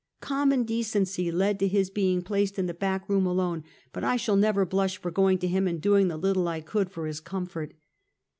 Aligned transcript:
Common 0.21 0.63
decency 0.63 1.29
led 1.31 1.59
to 1.59 1.67
his 1.67 1.91
being 1.91 2.23
placed 2.23 2.57
in 2.57 2.65
the 2.65 2.73
back 2.73 3.07
room 3.07 3.27
alone, 3.27 3.63
but 3.93 4.03
I 4.03 4.15
shall 4.15 4.35
never 4.35 4.65
blush 4.65 4.97
for 4.97 5.11
going 5.11 5.37
to 5.37 5.47
him 5.47 5.67
and 5.67 5.79
doing 5.79 6.07
the 6.07 6.17
little 6.17 6.47
I 6.47 6.59
could 6.61 6.89
for 6.89 7.05
his 7.05 7.19
comfort. 7.19 7.75